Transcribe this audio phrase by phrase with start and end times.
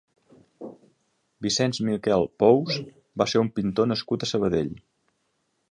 [1.47, 2.81] Vicenç Miquel Pous
[3.23, 4.75] va ser un pintor nascut a Sabadell.